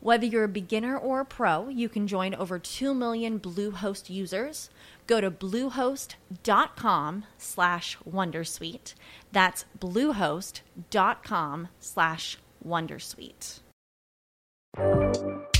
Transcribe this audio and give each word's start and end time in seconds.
Whether 0.00 0.26
you're 0.26 0.44
a 0.44 0.48
beginner 0.48 0.96
or 0.96 1.20
a 1.20 1.24
pro, 1.24 1.68
you 1.68 1.88
can 1.88 2.06
join 2.06 2.34
over 2.34 2.58
2 2.58 2.94
million 2.94 3.40
Bluehost 3.40 4.08
users. 4.08 4.70
Go 5.08 5.20
to 5.20 5.30
bluehost.com 5.30 7.24
slash 7.36 7.98
wondersuite. 8.08 8.94
That's 9.32 9.64
bluehost.com 9.78 11.68
slash 11.80 12.38
wondersuite. 12.64 13.60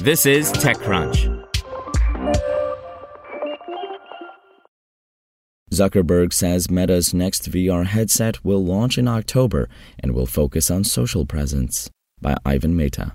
This 0.01 0.27
is 0.27 0.53
TechCrunch. 0.53 1.45
Zuckerberg 5.73 6.33
says 6.33 6.71
Meta's 6.71 7.13
next 7.13 7.51
VR 7.51 7.87
headset 7.87 8.45
will 8.45 8.65
launch 8.65 8.99
in 8.99 9.09
October 9.09 9.69
and 9.99 10.13
will 10.13 10.27
focus 10.27 10.71
on 10.71 10.85
social 10.85 11.27
presence. 11.27 11.91
By 12.21 12.37
Ivan 12.45 12.77
Mehta. 12.77 13.13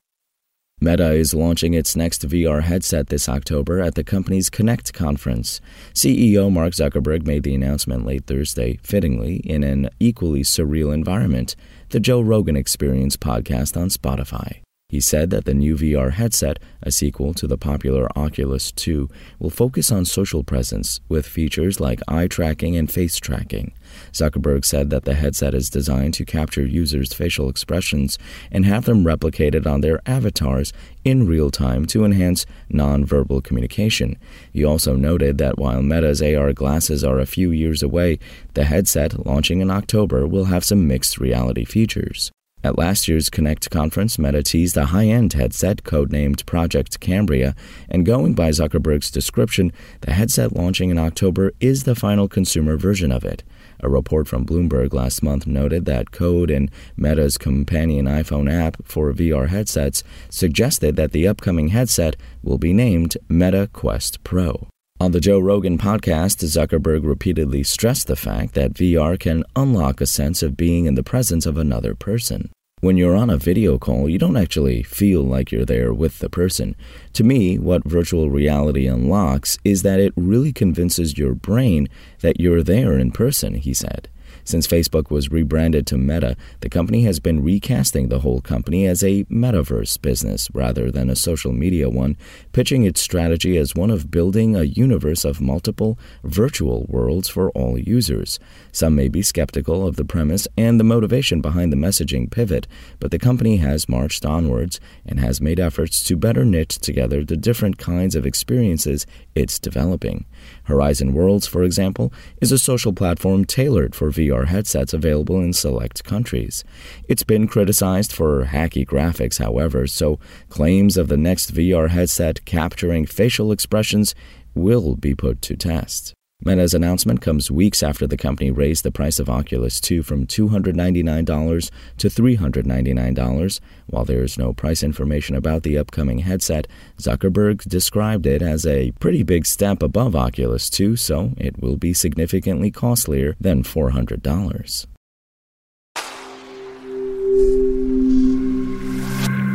Meta 0.83 1.13
is 1.13 1.33
launching 1.33 1.73
its 1.73 1.95
next 1.95 2.27
VR 2.27 2.61
headset 2.61 3.07
this 3.07 3.29
October 3.29 3.79
at 3.79 3.95
the 3.95 4.03
company's 4.03 4.49
Connect 4.49 4.91
conference. 4.91 5.61
CEO 5.93 6.51
Mark 6.51 6.73
Zuckerberg 6.73 7.25
made 7.25 7.43
the 7.43 7.55
announcement 7.55 8.05
late 8.05 8.25
Thursday, 8.25 8.77
fittingly, 8.83 9.37
in 9.37 9.63
an 9.63 9.89
equally 10.01 10.41
surreal 10.41 10.93
environment, 10.93 11.55
the 11.91 12.01
Joe 12.01 12.19
Rogan 12.19 12.57
Experience 12.57 13.15
podcast 13.15 13.79
on 13.79 13.87
Spotify. 13.87 14.62
He 14.93 15.01
said 15.01 15.31
that 15.31 15.45
the 15.45 15.55
new 15.55 15.75
VR 15.75 16.11
headset, 16.11 16.59
a 16.83 16.91
sequel 16.91 17.33
to 17.33 17.47
the 17.47 17.57
popular 17.57 18.07
Oculus 18.15 18.71
2, 18.71 19.09
will 19.39 19.49
focus 19.49 19.91
on 19.91 20.05
social 20.05 20.43
presence 20.43 20.99
with 21.09 21.25
features 21.25 21.79
like 21.79 21.99
eye 22.07 22.27
tracking 22.27 22.77
and 22.77 22.91
face 22.91 23.17
tracking. 23.17 23.73
Zuckerberg 24.11 24.63
said 24.63 24.91
that 24.91 25.05
the 25.05 25.15
headset 25.15 25.55
is 25.55 25.71
designed 25.71 26.13
to 26.13 26.25
capture 26.25 26.63
users' 26.63 27.11
facial 27.11 27.49
expressions 27.49 28.19
and 28.51 28.67
have 28.67 28.85
them 28.85 29.03
replicated 29.03 29.65
on 29.65 29.81
their 29.81 29.99
avatars 30.05 30.71
in 31.03 31.25
real 31.25 31.49
time 31.49 31.87
to 31.87 32.05
enhance 32.05 32.45
nonverbal 32.71 33.43
communication. 33.43 34.15
He 34.51 34.63
also 34.63 34.95
noted 34.95 35.39
that 35.39 35.57
while 35.57 35.81
Meta's 35.81 36.21
AR 36.21 36.53
glasses 36.53 37.03
are 37.03 37.17
a 37.17 37.25
few 37.25 37.49
years 37.49 37.81
away, 37.81 38.19
the 38.53 38.65
headset, 38.65 39.25
launching 39.25 39.59
in 39.59 39.71
October, 39.71 40.27
will 40.27 40.45
have 40.45 40.63
some 40.63 40.87
mixed 40.87 41.17
reality 41.17 41.65
features. 41.65 42.31
At 42.65 42.77
last 42.77 43.09
year's 43.09 43.29
Connect 43.29 43.69
conference, 43.69 44.17
Meta 44.17 44.41
teased 44.41 44.77
a 44.77 44.85
high 44.85 45.07
end 45.07 45.33
headset 45.33 45.83
codenamed 45.83 46.45
Project 46.45 47.01
Cambria, 47.01 47.55
and 47.89 48.05
going 48.05 48.35
by 48.35 48.51
Zuckerberg's 48.51 49.11
description, 49.11 49.73
the 50.01 50.13
headset 50.13 50.53
launching 50.53 50.89
in 50.89 50.97
October 50.97 51.51
is 51.59 51.83
the 51.83 51.93
final 51.93 52.29
consumer 52.29 52.77
version 52.77 53.11
of 53.11 53.25
it. 53.25 53.43
A 53.81 53.89
report 53.89 54.29
from 54.29 54.45
Bloomberg 54.45 54.93
last 54.93 55.21
month 55.21 55.45
noted 55.45 55.83
that 55.85 56.11
code 56.11 56.49
in 56.49 56.69
Meta's 56.95 57.37
companion 57.37 58.05
iPhone 58.05 58.49
app 58.49 58.77
for 58.85 59.11
VR 59.11 59.49
headsets 59.49 60.01
suggested 60.29 60.95
that 60.95 61.11
the 61.11 61.27
upcoming 61.27 61.67
headset 61.69 62.15
will 62.41 62.57
be 62.57 62.71
named 62.71 63.17
Meta 63.27 63.69
Quest 63.73 64.23
Pro. 64.23 64.67
On 64.99 65.11
the 65.11 65.19
Joe 65.19 65.39
Rogan 65.39 65.77
podcast, 65.77 66.43
Zuckerberg 66.45 67.03
repeatedly 67.03 67.63
stressed 67.63 68.07
the 68.07 68.15
fact 68.15 68.53
that 68.53 68.73
VR 68.73 69.19
can 69.19 69.43
unlock 69.55 69.99
a 69.99 70.05
sense 70.05 70.43
of 70.43 70.55
being 70.55 70.85
in 70.85 70.95
the 70.95 71.03
presence 71.03 71.45
of 71.45 71.57
another 71.57 71.95
person. 71.95 72.51
When 72.79 72.95
you're 72.95 73.15
on 73.15 73.29
a 73.29 73.37
video 73.37 73.77
call, 73.77 74.07
you 74.07 74.19
don't 74.19 74.37
actually 74.37 74.83
feel 74.83 75.23
like 75.23 75.51
you're 75.51 75.65
there 75.65 75.93
with 75.93 76.19
the 76.19 76.29
person. 76.29 76.75
To 77.13 77.23
me, 77.23 77.57
what 77.57 77.83
virtual 77.85 78.29
reality 78.29 78.85
unlocks 78.85 79.57
is 79.65 79.81
that 79.81 79.99
it 79.99 80.13
really 80.15 80.53
convinces 80.53 81.17
your 81.17 81.33
brain 81.33 81.89
that 82.21 82.39
you're 82.39 82.63
there 82.63 82.97
in 82.99 83.11
person, 83.11 83.55
he 83.55 83.73
said. 83.73 84.09
Since 84.45 84.67
Facebook 84.67 85.09
was 85.09 85.31
rebranded 85.31 85.87
to 85.87 85.97
Meta, 85.97 86.35
the 86.59 86.69
company 86.69 87.03
has 87.03 87.19
been 87.19 87.43
recasting 87.43 88.09
the 88.09 88.19
whole 88.19 88.41
company 88.41 88.85
as 88.85 89.03
a 89.03 89.23
metaverse 89.25 90.01
business 90.01 90.49
rather 90.53 90.91
than 90.91 91.09
a 91.09 91.15
social 91.15 91.53
media 91.53 91.89
one, 91.89 92.17
pitching 92.51 92.83
its 92.83 93.01
strategy 93.01 93.57
as 93.57 93.75
one 93.75 93.89
of 93.89 94.11
building 94.11 94.55
a 94.55 94.63
universe 94.63 95.23
of 95.23 95.39
multiple 95.39 95.97
virtual 96.23 96.85
worlds 96.89 97.29
for 97.29 97.51
all 97.51 97.77
users. 97.77 98.39
Some 98.71 98.95
may 98.95 99.07
be 99.07 99.21
skeptical 99.21 99.87
of 99.87 99.95
the 99.95 100.05
premise 100.05 100.47
and 100.57 100.79
the 100.79 100.83
motivation 100.83 101.39
behind 101.39 101.71
the 101.71 101.77
messaging 101.77 102.29
pivot, 102.29 102.67
but 102.99 103.11
the 103.11 103.19
company 103.19 103.57
has 103.57 103.87
marched 103.87 104.25
onwards 104.25 104.79
and 105.05 105.19
has 105.19 105.39
made 105.39 105.59
efforts 105.59 106.03
to 106.03 106.17
better 106.17 106.43
knit 106.43 106.69
together 106.69 107.23
the 107.23 107.37
different 107.37 107.77
kinds 107.77 108.15
of 108.15 108.25
experiences 108.25 109.05
it's 109.35 109.57
developing. 109.57 110.25
Horizon 110.63 111.13
Worlds, 111.13 111.47
for 111.47 111.63
example, 111.63 112.11
is 112.41 112.51
a 112.51 112.59
social 112.59 112.93
platform 112.93 113.45
tailored 113.45 113.95
for 113.95 114.11
VR 114.33 114.47
headsets 114.47 114.93
available 114.93 115.39
in 115.39 115.53
select 115.53 116.03
countries. 116.03 116.63
It's 117.07 117.23
been 117.23 117.47
criticized 117.47 118.11
for 118.11 118.45
hacky 118.45 118.85
graphics, 118.85 119.39
however, 119.39 119.87
so 119.87 120.19
claims 120.49 120.97
of 120.97 121.07
the 121.07 121.17
next 121.17 121.53
VR 121.53 121.89
headset 121.89 122.43
capturing 122.45 123.05
facial 123.05 123.51
expressions 123.51 124.15
will 124.55 124.95
be 124.95 125.15
put 125.15 125.41
to 125.43 125.55
test. 125.55 126.13
Meta's 126.45 126.73
announcement 126.73 127.21
comes 127.21 127.49
weeks 127.49 127.81
after 127.81 128.05
the 128.05 128.17
company 128.17 128.51
raised 128.51 128.83
the 128.83 128.91
price 128.91 129.17
of 129.17 129.29
Oculus 129.29 129.79
2 129.79 130.03
from 130.03 130.27
$299 130.27 131.71
to 131.97 132.07
$399. 132.09 133.59
While 133.87 134.03
there 134.03 134.23
is 134.23 134.37
no 134.37 134.51
price 134.51 134.83
information 134.83 135.37
about 135.37 135.63
the 135.63 135.77
upcoming 135.77 136.19
headset, 136.19 136.67
Zuckerberg 136.97 137.63
described 137.63 138.25
it 138.25 138.41
as 138.41 138.65
a 138.65 138.91
pretty 138.99 139.23
big 139.23 139.45
step 139.45 139.81
above 139.81 140.17
Oculus 140.17 140.69
2, 140.69 140.97
so 140.97 141.31
it 141.37 141.61
will 141.61 141.77
be 141.77 141.93
significantly 141.93 142.71
costlier 142.71 143.35
than 143.39 143.63
$400. 143.63 144.87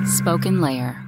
Spoken 0.07 0.63
Layer. 0.63 1.08